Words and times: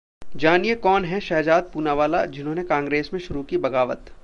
जानिए 0.35 0.75
कौन 0.75 1.05
हैं 1.05 1.19
शहजाद 1.19 1.69
पूनावाला, 1.73 2.25
जिन्होंने 2.27 2.63
कांग्रेस 2.63 3.09
में 3.13 3.19
शुरू 3.19 3.43
की 3.43 3.57
बगावत 3.59 4.11